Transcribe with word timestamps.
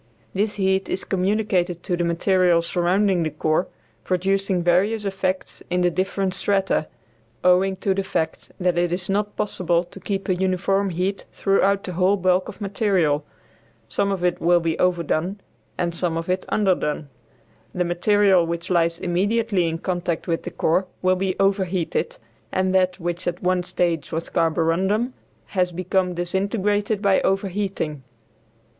This 0.33 0.55
heat 0.55 0.89
is 0.89 1.03
communicated 1.03 1.83
to 1.83 1.95
the 1.95 2.03
material 2.03 2.63
surrounding 2.63 3.21
the 3.21 3.29
core, 3.29 3.67
producing 4.03 4.63
various 4.63 5.05
effects 5.05 5.61
in 5.69 5.81
the 5.81 5.91
different 5.91 6.33
strata, 6.33 6.87
owing 7.43 7.75
to 7.75 7.93
the 7.93 8.03
fact 8.03 8.51
that 8.59 8.79
it 8.79 8.91
is 8.91 9.09
not 9.09 9.35
possible 9.35 9.83
to 9.83 9.99
keep 9.99 10.27
a 10.27 10.33
uniform 10.33 10.89
heat 10.89 11.25
throughout 11.31 11.83
the 11.83 11.93
whole 11.93 12.17
bulk 12.17 12.49
of 12.49 12.59
material. 12.59 13.23
Some 13.89 14.11
of 14.11 14.23
it 14.23 14.41
will 14.41 14.59
be 14.59 14.75
"overdone" 14.79 15.39
and 15.77 15.93
some 15.93 16.17
of 16.17 16.29
it 16.31 16.45
"underdone." 16.49 17.09
The 17.71 17.85
material 17.85 18.43
which 18.43 18.71
lies 18.71 18.99
immediately 18.99 19.67
in 19.67 19.77
contact 19.77 20.27
with 20.27 20.41
the 20.41 20.49
core 20.49 20.87
will 21.03 21.15
be 21.15 21.35
overheated, 21.39 22.17
and 22.51 22.73
that, 22.73 22.99
which 22.99 23.27
at 23.27 23.43
one 23.43 23.61
stage 23.61 24.11
was 24.11 24.31
carborundum, 24.31 25.13
has 25.49 25.71
become 25.71 26.15
disintegrated 26.15 27.03
by 27.03 27.21
overheating. 27.21 28.01